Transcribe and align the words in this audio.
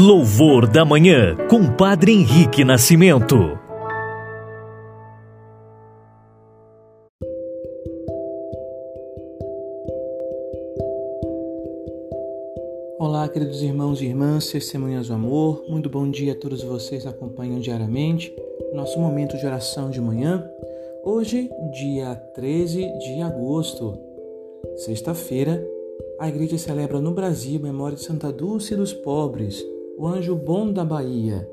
Louvor 0.00 0.70
da 0.70 0.84
Manhã, 0.84 1.36
com 1.50 1.74
Padre 1.74 2.12
Henrique 2.12 2.62
Nascimento. 2.62 3.34
Olá, 13.00 13.28
queridos 13.28 13.60
irmãos 13.60 14.00
e 14.00 14.04
irmãs, 14.04 14.46
testemunhas 14.46 15.08
do 15.08 15.14
amor, 15.14 15.64
muito 15.68 15.90
bom 15.90 16.08
dia 16.08 16.34
a 16.34 16.36
todos 16.36 16.62
vocês 16.62 17.02
que 17.02 17.08
acompanham 17.08 17.58
diariamente 17.58 18.32
nosso 18.72 19.00
momento 19.00 19.36
de 19.36 19.44
oração 19.44 19.90
de 19.90 20.00
manhã. 20.00 20.48
Hoje, 21.02 21.50
dia 21.72 22.14
13 22.36 22.86
de 23.00 23.20
agosto, 23.20 23.98
sexta-feira, 24.76 25.60
a 26.20 26.28
igreja 26.28 26.56
celebra 26.56 27.00
no 27.00 27.10
Brasil 27.10 27.58
a 27.58 27.64
memória 27.64 27.96
de 27.96 28.04
Santa 28.04 28.30
Dulce 28.30 28.76
dos 28.76 28.92
Pobres, 28.92 29.60
o 29.98 30.06
anjo 30.06 30.36
bom 30.36 30.72
da 30.72 30.84
Bahia. 30.84 31.46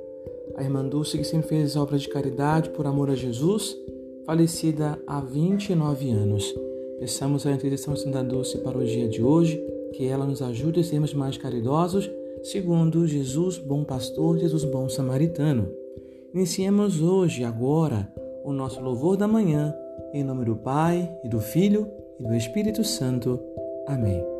A 0.56 0.64
irmã 0.64 0.88
Dulce, 0.88 1.18
que 1.18 1.24
sempre 1.24 1.48
fez 1.48 1.76
obras 1.76 2.04
de 2.04 2.10
caridade 2.10 2.70
por 2.70 2.86
amor 2.86 3.10
a 3.10 3.16
Jesus, 3.16 3.76
falecida 4.24 5.00
há 5.08 5.20
29 5.20 6.12
anos. 6.12 6.56
Peçamos 7.00 7.46
a 7.46 7.52
intercessão 7.52 7.96
de 7.96 8.02
Santa 8.02 8.24
Dulce 8.24 8.60
para 8.60 8.78
o 8.78 8.86
dia 8.86 9.10
de 9.10 9.22
hoje, 9.22 9.60
que 9.94 10.06
ela 10.06 10.26
nos 10.26 10.44
ajude 10.44 10.80
a 10.80 10.84
sermos 10.84 11.14
mais 11.14 11.38
caridosos, 11.38 12.10
segundo 12.44 13.08
Jesus, 13.08 13.58
bom 13.58 13.84
pastor, 13.84 14.38
Jesus, 14.38 14.64
bom 14.64 14.88
samaritano. 14.88 15.68
Iniciemos 16.32 17.02
hoje, 17.02 17.44
agora, 17.44 18.14
o 18.44 18.54
nosso 18.54 18.80
louvor 18.80 19.18
da 19.18 19.28
manhã, 19.28 19.74
em 20.14 20.24
nome 20.24 20.46
do 20.46 20.56
Pai, 20.56 21.12
e 21.24 21.30
do 21.30 21.40
Filho, 21.40 21.88
e 22.20 22.24
do 22.24 22.36
Espírito 22.36 22.84
Santo. 22.84 23.40
Amém. 23.88 24.35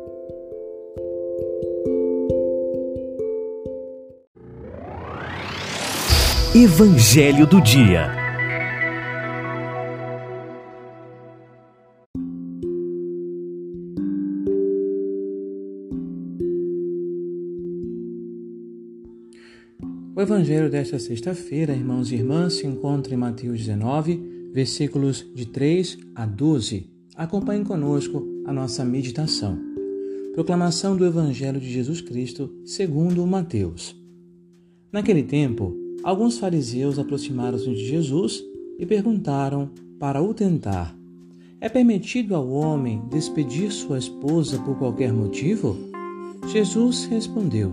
Evangelho 6.58 7.46
do 7.46 7.60
Dia. 7.60 8.10
O 20.14 20.22
Evangelho 20.22 20.70
desta 20.70 20.98
sexta-feira, 20.98 21.74
irmãos 21.74 22.10
e 22.10 22.14
irmãs, 22.14 22.54
se 22.54 22.66
encontra 22.66 23.12
em 23.12 23.18
Mateus 23.18 23.58
19, 23.58 24.50
versículos 24.54 25.30
de 25.34 25.44
3 25.44 25.98
a 26.14 26.24
12. 26.24 26.88
Acompanhe 27.14 27.66
conosco 27.66 28.26
a 28.46 28.52
nossa 28.54 28.82
meditação. 28.82 29.58
Proclamação 30.32 30.96
do 30.96 31.04
Evangelho 31.04 31.60
de 31.60 31.70
Jesus 31.70 32.00
Cristo 32.00 32.50
segundo 32.64 33.26
Mateus. 33.26 33.94
Naquele 34.90 35.22
tempo, 35.22 35.84
Alguns 36.06 36.38
fariseus 36.38 37.00
aproximaram-se 37.00 37.68
de 37.68 37.84
Jesus 37.84 38.40
e 38.78 38.86
perguntaram 38.86 39.68
para 39.98 40.22
o 40.22 40.32
tentar: 40.32 40.96
É 41.60 41.68
permitido 41.68 42.36
ao 42.36 42.48
homem 42.48 43.02
despedir 43.10 43.72
sua 43.72 43.98
esposa 43.98 44.56
por 44.60 44.78
qualquer 44.78 45.12
motivo? 45.12 45.76
Jesus 46.46 47.06
respondeu: 47.06 47.72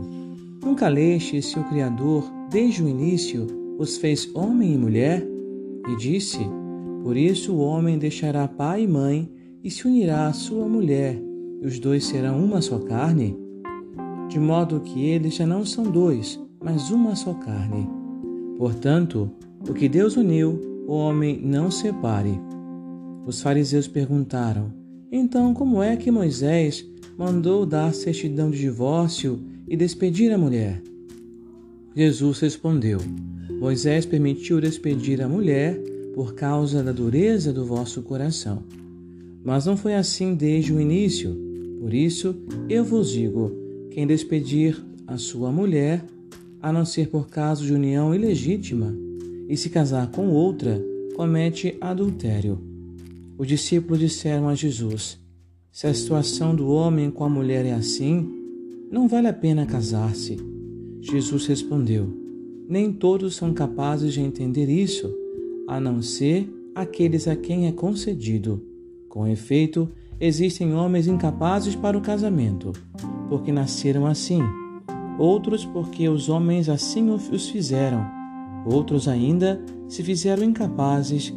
Nunca 0.64 0.90
leste 0.90 1.44
se 1.44 1.60
o 1.60 1.64
Criador, 1.66 2.24
desde 2.50 2.82
o 2.82 2.90
início, 2.90 3.46
os 3.78 3.98
fez 3.98 4.28
homem 4.34 4.74
e 4.74 4.78
mulher? 4.80 5.24
E 5.88 5.96
disse: 5.96 6.40
Por 7.04 7.16
isso 7.16 7.54
o 7.54 7.60
homem 7.60 8.00
deixará 8.00 8.48
pai 8.48 8.82
e 8.82 8.88
mãe 8.88 9.32
e 9.64 9.70
se 9.70 9.88
unirá 9.88 10.26
à 10.26 10.34
sua 10.34 10.68
mulher, 10.68 11.22
e 11.62 11.68
os 11.68 11.78
dois 11.78 12.04
serão 12.06 12.44
uma 12.44 12.64
só 12.64 12.80
carne? 12.80 13.38
De 14.28 14.40
modo 14.40 14.80
que 14.80 15.06
eles 15.06 15.36
já 15.36 15.46
não 15.46 15.64
são 15.64 15.84
dois, 15.84 16.42
mas 16.60 16.90
uma 16.90 17.16
só 17.16 17.36
carne. 17.36 18.02
Portanto, 18.58 19.30
o 19.68 19.74
que 19.74 19.90
Deus 19.90 20.16
uniu, 20.16 20.84
o 20.88 20.94
homem 20.94 21.40
não 21.44 21.72
separe. 21.72 22.40
Os 23.26 23.42
fariseus 23.42 23.88
perguntaram: 23.88 24.74
Então, 25.12 25.54
como 25.54 25.82
é 25.82 25.96
que 25.96 26.12
Moisés 26.12 26.86
mandou 27.18 27.66
dar 27.66 27.94
certidão 27.94 28.50
de 28.50 28.60
divórcio 28.60 29.40
e 29.68 29.78
despedir 29.78 30.32
a 30.32 30.38
mulher? 30.38 30.82
Jesus 31.96 32.40
respondeu: 32.40 33.00
Moisés 33.60 34.06
permitiu 34.06 34.60
despedir 34.60 35.22
a 35.22 35.30
mulher 35.30 35.80
por 36.14 36.36
causa 36.36 36.84
da 36.84 36.92
dureza 36.92 37.54
do 37.54 37.66
vosso 37.66 38.02
coração. 38.02 38.64
Mas 39.44 39.66
não 39.66 39.76
foi 39.76 39.96
assim 39.96 40.36
desde 40.36 40.74
o 40.74 40.80
início. 40.80 41.36
Por 41.80 41.94
isso, 41.94 42.36
eu 42.70 42.84
vos 42.84 43.12
digo: 43.12 43.52
quem 43.92 44.08
despedir 44.08 44.78
a 45.08 45.18
sua 45.18 45.52
mulher 45.52 46.04
a 46.64 46.72
não 46.72 46.86
ser 46.86 47.10
por 47.10 47.28
caso 47.28 47.66
de 47.66 47.74
união 47.74 48.16
ilegítima, 48.16 48.96
e 49.50 49.58
se 49.58 49.70
casar 49.70 50.10
com 50.10 50.30
outra, 50.30 50.82
comete 51.14 51.76
adultério. 51.82 52.58
Os 53.38 53.46
discípulos 53.46 54.00
disseram 54.00 54.48
a 54.48 54.56
Jesus: 54.56 55.20
Se 55.70 55.88
a 55.88 55.94
situação 55.94 56.56
do 56.56 56.70
homem 56.70 57.12
com 57.12 57.26
a 57.26 57.30
mulher 57.30 57.66
é 57.66 57.74
assim, 57.74 58.26
não 58.90 59.10
vale 59.10 59.28
a 59.28 59.34
pena 59.34 59.66
casar-se. 59.66 60.38
Jesus 61.02 61.46
respondeu: 61.48 62.08
Nem 62.70 62.94
todos 62.94 63.36
são 63.36 63.54
capazes 63.54 64.14
de 64.14 64.22
entender 64.22 64.70
isso, 64.70 65.14
a 65.68 65.82
não 65.82 66.02
ser 66.02 66.50
aqueles 66.74 67.28
a 67.28 67.36
quem 67.36 67.68
é 67.68 67.74
concedido. 67.74 68.64
Com 69.10 69.28
efeito, 69.28 69.90
existem 70.18 70.74
homens 70.74 71.08
incapazes 71.08 71.76
para 71.76 71.98
o 71.98 72.02
casamento, 72.02 72.72
porque 73.28 73.52
nasceram 73.52 74.06
assim 74.08 74.40
outros 75.18 75.66
porque 75.66 76.08
os 76.10 76.30
homens 76.30 76.70
assim 76.70 77.10
os 77.10 77.50
fizeram, 77.50 78.06
outros 78.66 79.08
ainda 79.08 79.64
se 79.88 80.04
fizeram 80.04 80.44
incapazes 80.44 81.34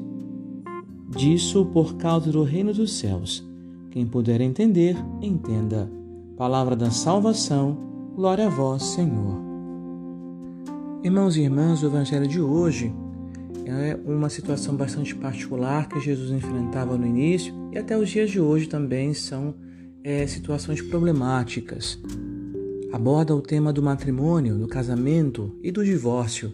disso 1.11 1.67
por 1.67 1.97
causa 1.97 2.31
do 2.31 2.43
reino 2.43 2.73
dos 2.73 2.93
céus. 2.99 3.47
Quem 3.91 4.07
puder 4.07 4.41
entender, 4.41 4.97
entenda. 5.23 5.91
Palavra 6.37 6.77
da 6.77 6.91
salvação, 6.91 7.79
glória 8.15 8.47
a 8.47 8.51
vós, 8.51 8.83
Senhor. 8.83 9.41
Irmãos 11.03 11.37
e 11.37 11.43
irmãs, 11.43 11.83
o 11.83 11.87
Evangelho 11.87 12.27
de 12.27 12.41
hoje 12.41 12.93
é 13.65 13.99
uma 14.05 14.29
situação 14.29 14.77
bastante 14.77 15.15
particular 15.15 15.89
que 15.89 16.01
Jesus 16.01 16.31
enfrentava 16.31 16.97
no 16.97 17.07
início 17.07 17.55
e 17.73 17.79
até 17.79 17.97
os 17.97 18.09
dias 18.09 18.31
de 18.31 18.41
hoje 18.41 18.69
também 18.69 19.15
são 19.15 19.55
é, 20.05 20.27
situações 20.27 20.83
problemáticas 20.83 21.99
aborda 22.97 23.37
o 23.37 23.43
tema 23.43 23.75
do 23.75 23.83
matrimônio, 23.83 24.57
do 24.57 24.67
casamento 24.67 25.55
e 25.63 25.71
do 25.71 25.85
divórcio. 25.85 26.51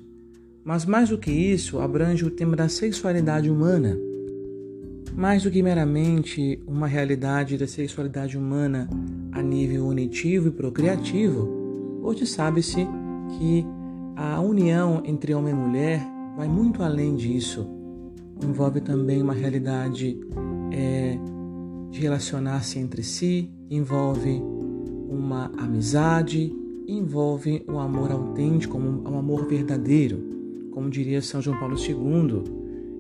Mas 0.65 0.85
mais 0.85 1.09
do 1.09 1.17
que 1.17 1.31
isso, 1.31 1.79
abrange 1.79 2.25
o 2.25 2.31
tema 2.31 2.57
da 2.57 2.69
sexualidade 2.69 3.49
humana. 3.49 3.97
Mais 5.17 5.45
do 5.45 5.51
que 5.53 5.63
meramente 5.63 6.61
uma 6.67 6.89
realidade 6.89 7.57
da 7.57 7.69
sexualidade 7.69 8.37
humana 8.37 8.89
a 9.31 9.41
nível 9.41 9.87
unitivo 9.87 10.49
e 10.49 10.51
procriativo, 10.51 11.49
hoje 12.03 12.27
sabe-se 12.27 12.89
que 13.39 13.65
a 14.17 14.41
união 14.41 15.01
entre 15.05 15.35
homem 15.35 15.55
e 15.55 15.57
mulher 15.57 16.05
vai 16.37 16.49
muito 16.49 16.83
além 16.83 17.15
disso. 17.15 17.69
Envolve 18.43 18.81
também 18.81 19.23
uma 19.23 19.33
realidade 19.33 20.19
é, 20.73 21.17
de 21.89 22.01
relacionar-se 22.01 22.81
entre 22.81 23.05
si, 23.05 23.49
envolve 23.71 24.43
uma 25.13 25.53
amizade, 25.59 26.55
envolve 26.89 27.63
o 27.69 27.73
um 27.73 27.79
amor 27.79 28.11
autêntico, 28.11 28.79
um, 28.79 29.19
amor 29.19 29.47
verdadeiro, 29.47 30.19
como 30.73 30.89
diria 30.89 31.21
São 31.21 31.41
João 31.41 31.59
Paulo 31.59 31.77
II 31.77 32.43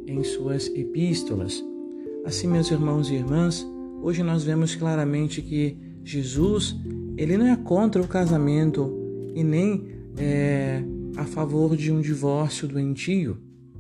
em 0.06 0.22
suas 0.22 0.68
epístolas. 0.68 1.64
Assim, 2.24 2.46
meus 2.46 2.70
irmãos 2.70 3.10
e 3.10 3.14
irmãs, 3.14 3.66
hoje 4.02 4.22
nós 4.22 4.44
vemos 4.44 4.74
claramente 4.74 5.40
que 5.40 5.76
Jesus 6.04 6.76
ele 7.16 7.36
não 7.36 7.46
é 7.46 7.56
contra 7.56 8.00
o 8.00 8.08
casamento 8.08 8.92
e 9.34 9.42
nem 9.42 9.84
é, 10.16 10.82
a 11.16 11.24
favor 11.24 11.76
de 11.76 11.90
um 11.92 12.00
divórcio 12.00 12.68
doentio. 12.68 13.38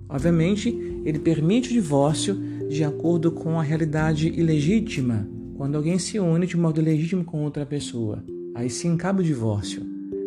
Obviamente, 0.08 0.68
ele 1.04 1.18
permite 1.18 1.70
o 1.70 1.72
divórcio 1.72 2.34
de 2.68 2.84
acordo 2.84 3.32
com 3.32 3.58
a 3.58 3.62
realidade 3.62 4.28
ilegítima 4.28 5.28
quando 5.62 5.76
alguém 5.76 5.96
se 5.96 6.18
une 6.18 6.44
de 6.44 6.56
modo 6.56 6.80
legítimo 6.80 7.22
com 7.22 7.44
outra 7.44 7.64
pessoa. 7.64 8.20
Aí 8.52 8.68
sim 8.68 8.96
cabe 8.96 9.20
o 9.20 9.24
divórcio. 9.24 9.80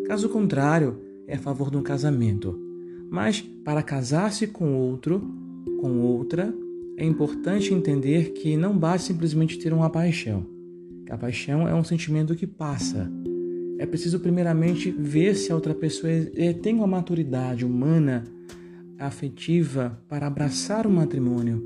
Caso 0.06 0.30
contrário, 0.30 0.98
é 1.28 1.36
a 1.36 1.38
favor 1.38 1.70
de 1.70 1.76
um 1.76 1.82
casamento. 1.82 2.58
Mas 3.10 3.42
para 3.42 3.82
casar-se 3.82 4.46
com 4.46 4.74
outro, 4.74 5.20
com 5.78 6.00
outra, 6.00 6.54
é 6.96 7.04
importante 7.04 7.74
entender 7.74 8.32
que 8.32 8.56
não 8.56 8.78
basta 8.78 9.08
simplesmente 9.08 9.58
ter 9.58 9.74
uma 9.74 9.90
paixão. 9.90 10.46
A 11.10 11.18
paixão 11.18 11.68
é 11.68 11.74
um 11.74 11.84
sentimento 11.84 12.34
que 12.34 12.46
passa. 12.46 13.06
É 13.78 13.84
preciso 13.84 14.18
primeiramente 14.18 14.90
ver 14.90 15.34
se 15.34 15.52
a 15.52 15.54
outra 15.54 15.74
pessoa 15.74 16.10
tem 16.62 16.74
uma 16.74 16.86
maturidade 16.86 17.62
humana, 17.62 18.24
afetiva 18.98 20.02
para 20.08 20.28
abraçar 20.28 20.86
o 20.86 20.90
matrimônio. 20.90 21.62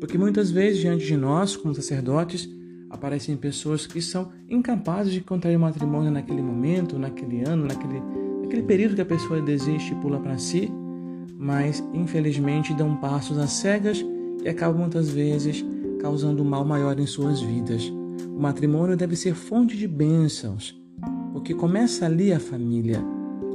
Porque 0.00 0.18
muitas 0.18 0.50
vezes 0.50 0.80
diante 0.80 1.06
de 1.06 1.16
nós, 1.16 1.56
como 1.56 1.76
sacerdotes, 1.76 2.52
aparecem 2.94 3.36
pessoas 3.36 3.86
que 3.86 4.00
são 4.00 4.30
incapazes 4.48 5.12
de 5.12 5.20
contrair 5.20 5.58
matrimônio 5.58 6.10
naquele 6.10 6.40
momento, 6.40 6.98
naquele 6.98 7.42
ano, 7.42 7.66
naquele, 7.66 8.00
Aquele 8.44 8.62
período 8.62 8.94
que 8.94 9.00
a 9.00 9.06
pessoa 9.06 9.40
desiste 9.40 9.92
e 9.92 9.96
pula 9.96 10.20
para 10.20 10.38
si, 10.38 10.70
mas 11.36 11.82
infelizmente 11.92 12.72
dão 12.72 12.94
passos 12.94 13.36
às 13.36 13.50
cegas 13.50 14.04
e 14.44 14.48
acabam 14.48 14.80
muitas 14.80 15.10
vezes 15.10 15.64
causando 16.00 16.42
um 16.42 16.46
mal 16.46 16.64
maior 16.64 16.98
em 17.00 17.06
suas 17.06 17.40
vidas. 17.40 17.88
O 18.28 18.40
matrimônio 18.40 18.96
deve 18.96 19.16
ser 19.16 19.34
fonte 19.34 19.76
de 19.76 19.88
bênçãos, 19.88 20.80
porque 21.32 21.52
começa 21.52 22.06
ali 22.06 22.32
a 22.32 22.38
família. 22.38 23.02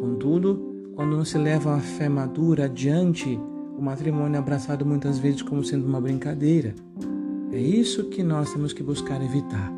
Contudo, 0.01 0.91
quando 0.95 1.15
não 1.15 1.23
se 1.23 1.37
leva 1.37 1.75
a 1.75 1.79
fé 1.79 2.09
madura 2.09 2.65
adiante, 2.65 3.39
o 3.77 3.81
matrimônio 3.81 4.35
é 4.35 4.39
abraçado 4.39 4.85
muitas 4.85 5.17
vezes 5.17 5.41
como 5.41 5.63
sendo 5.63 5.87
uma 5.87 6.01
brincadeira. 6.01 6.75
É 7.51 7.59
isso 7.59 8.05
que 8.05 8.21
nós 8.21 8.53
temos 8.53 8.73
que 8.73 8.83
buscar 8.83 9.23
evitar. 9.23 9.71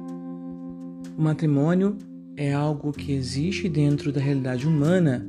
O 1.18 1.22
matrimônio 1.22 1.98
é 2.36 2.54
algo 2.54 2.92
que 2.92 3.14
existe 3.14 3.70
dentro 3.70 4.12
da 4.12 4.20
realidade 4.20 4.68
humana 4.68 5.26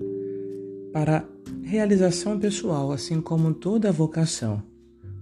para 0.92 1.24
realização 1.62 2.38
pessoal, 2.38 2.90
assim 2.90 3.20
como 3.20 3.54
toda 3.54 3.92
vocação. 3.92 4.62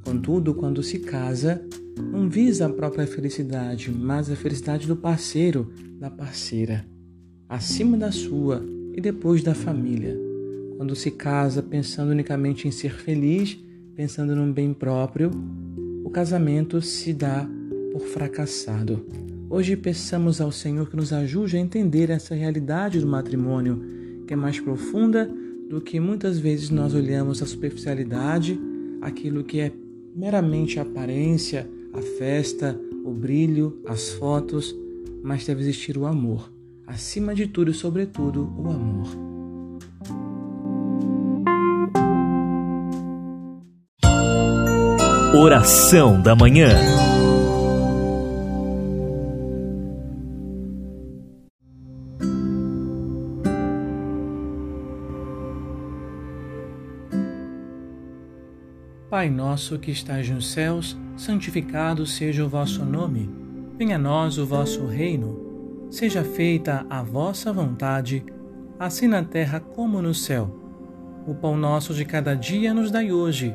Contudo, 0.04 0.54
quando 0.54 0.82
se 0.82 1.00
casa, 1.00 1.62
não 2.10 2.28
visa 2.28 2.66
a 2.66 2.70
própria 2.70 3.06
felicidade, 3.06 3.90
mas 3.90 4.30
a 4.30 4.36
felicidade 4.36 4.86
do 4.86 4.96
parceiro, 4.96 5.70
da 5.98 6.10
parceira, 6.10 6.86
acima 7.48 7.98
da 7.98 8.10
sua 8.10 8.64
e 8.94 9.00
depois 9.00 9.42
da 9.42 9.54
família. 9.54 10.18
Quando 10.78 10.96
se 10.96 11.10
casa 11.10 11.62
pensando 11.62 12.12
unicamente 12.12 12.66
em 12.66 12.70
ser 12.70 12.94
feliz, 12.94 13.58
pensando 13.94 14.34
no 14.34 14.50
bem 14.52 14.72
próprio, 14.72 15.30
o 16.10 16.12
casamento 16.12 16.82
se 16.82 17.12
dá 17.12 17.48
por 17.92 18.00
fracassado. 18.00 19.06
Hoje 19.48 19.76
peçamos 19.76 20.40
ao 20.40 20.50
Senhor 20.50 20.90
que 20.90 20.96
nos 20.96 21.12
ajude 21.12 21.56
a 21.56 21.60
entender 21.60 22.10
essa 22.10 22.34
realidade 22.34 22.98
do 22.98 23.06
matrimônio, 23.06 23.80
que 24.26 24.32
é 24.32 24.36
mais 24.36 24.58
profunda 24.58 25.30
do 25.68 25.80
que 25.80 26.00
muitas 26.00 26.36
vezes 26.36 26.68
nós 26.68 26.94
olhamos 26.94 27.40
a 27.40 27.46
superficialidade, 27.46 28.60
aquilo 29.00 29.44
que 29.44 29.60
é 29.60 29.70
meramente 30.12 30.80
a 30.80 30.82
aparência, 30.82 31.70
a 31.92 32.02
festa, 32.02 32.76
o 33.04 33.12
brilho, 33.12 33.80
as 33.86 34.08
fotos, 34.08 34.76
mas 35.22 35.46
deve 35.46 35.60
existir 35.60 35.96
o 35.96 36.06
amor. 36.06 36.52
Acima 36.88 37.36
de 37.36 37.46
tudo 37.46 37.70
e 37.70 37.74
sobretudo, 37.74 38.52
o 38.58 38.68
amor. 38.68 39.29
Oração 45.32 46.20
da 46.20 46.34
Manhã. 46.34 46.70
Pai 59.08 59.30
nosso 59.30 59.78
que 59.78 59.92
estás 59.92 60.28
nos 60.28 60.50
céus, 60.50 60.98
santificado 61.16 62.04
seja 62.04 62.44
o 62.44 62.48
vosso 62.48 62.84
nome. 62.84 63.30
Venha 63.78 63.94
a 63.94 63.98
nós 64.00 64.36
o 64.36 64.44
vosso 64.44 64.84
reino. 64.86 65.86
Seja 65.92 66.24
feita 66.24 66.84
a 66.90 67.04
vossa 67.04 67.52
vontade, 67.52 68.24
assim 68.80 69.06
na 69.06 69.22
terra 69.22 69.60
como 69.60 70.02
no 70.02 70.12
céu. 70.12 70.50
O 71.24 71.36
pão 71.36 71.56
nosso 71.56 71.94
de 71.94 72.04
cada 72.04 72.34
dia 72.34 72.74
nos 72.74 72.90
dai 72.90 73.12
hoje 73.12 73.54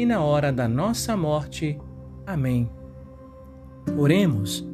e 0.00 0.06
na 0.06 0.22
hora 0.22 0.50
da 0.50 0.66
nossa 0.66 1.14
morte. 1.14 1.78
Amém. 2.26 2.70
Oremos. 3.98 4.66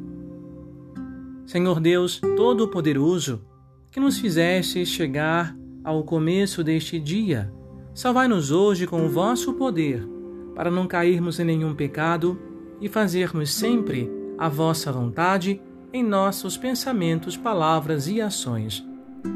Senhor 1.45 1.81
Deus 1.81 2.21
Todo-Poderoso, 2.37 3.43
que 3.91 3.99
nos 3.99 4.21
fizeste 4.21 4.87
chegar 4.87 5.57
ao 5.83 6.05
começo 6.05 6.63
deste 6.63 7.01
dia, 7.01 7.53
salvai-nos 7.93 8.53
hoje 8.53 8.87
com 8.87 9.05
o 9.05 9.09
vosso 9.09 9.55
poder, 9.55 10.07
para 10.55 10.71
não 10.71 10.87
cairmos 10.87 11.41
em 11.41 11.45
nenhum 11.45 11.75
pecado 11.75 12.39
e 12.81 12.89
fazermos 12.89 13.53
sempre 13.53 14.09
a 14.39 14.49
vossa 14.49 14.93
vontade 14.93 15.61
em 15.93 16.05
nossos 16.05 16.57
pensamentos, 16.57 17.37
palavras 17.37 18.07
e 18.07 18.21
ações. 18.21 18.87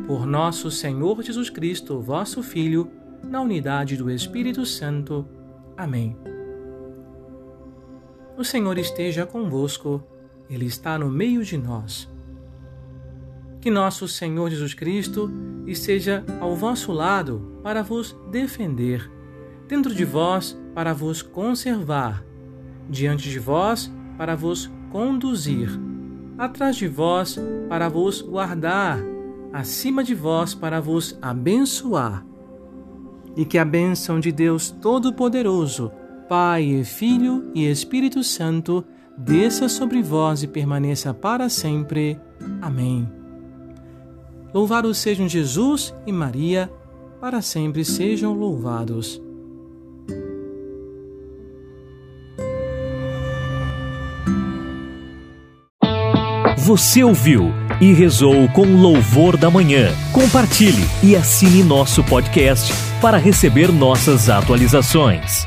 Por 0.06 0.24
nosso 0.24 0.70
Senhor 0.70 1.20
Jesus 1.20 1.50
Cristo, 1.50 1.98
vosso 1.98 2.44
Filho, 2.44 2.88
na 3.24 3.40
unidade 3.40 3.96
do 3.96 4.08
Espírito 4.08 4.64
Santo. 4.64 5.39
Amém. 5.80 6.14
O 8.36 8.44
Senhor 8.44 8.76
esteja 8.76 9.24
convosco, 9.24 10.02
Ele 10.48 10.66
está 10.66 10.98
no 10.98 11.10
meio 11.10 11.42
de 11.42 11.56
nós. 11.56 12.06
Que 13.62 13.70
nosso 13.70 14.06
Senhor 14.06 14.50
Jesus 14.50 14.74
Cristo 14.74 15.30
esteja 15.66 16.22
ao 16.38 16.54
vosso 16.54 16.92
lado 16.92 17.58
para 17.62 17.82
vos 17.82 18.14
defender, 18.30 19.10
dentro 19.66 19.94
de 19.94 20.04
vós 20.04 20.54
para 20.74 20.92
vos 20.92 21.22
conservar, 21.22 22.22
diante 22.86 23.30
de 23.30 23.38
vós 23.38 23.90
para 24.18 24.36
vos 24.36 24.70
conduzir, 24.90 25.70
atrás 26.36 26.76
de 26.76 26.88
vós 26.88 27.38
para 27.70 27.88
vos 27.88 28.20
guardar, 28.20 28.98
acima 29.50 30.04
de 30.04 30.14
vós 30.14 30.54
para 30.54 30.78
vos 30.78 31.18
abençoar 31.22 32.29
e 33.36 33.44
que 33.44 33.58
a 33.58 33.64
bênção 33.64 34.20
de 34.20 34.32
Deus 34.32 34.70
Todo-Poderoso, 34.70 35.90
Pai, 36.28 36.82
Filho 36.84 37.50
e 37.54 37.66
Espírito 37.66 38.22
Santo, 38.22 38.84
desça 39.16 39.68
sobre 39.68 40.02
vós 40.02 40.42
e 40.42 40.46
permaneça 40.46 41.12
para 41.12 41.48
sempre. 41.48 42.18
Amém. 42.60 43.08
Louvados 44.52 44.98
sejam 44.98 45.28
Jesus 45.28 45.94
e 46.06 46.12
Maria, 46.12 46.70
para 47.20 47.42
sempre 47.42 47.84
sejam 47.84 48.32
louvados. 48.32 49.20
Você 56.58 57.02
ouviu 57.02 57.50
e 57.80 57.92
rezou 57.92 58.48
com 58.50 58.64
louvor 58.64 59.36
da 59.36 59.50
manhã. 59.50 59.88
Compartilhe 60.12 60.84
e 61.02 61.16
assine 61.16 61.64
nosso 61.64 62.04
podcast 62.04 62.89
para 63.00 63.18
receber 63.18 63.72
nossas 63.72 64.28
atualizações. 64.28 65.46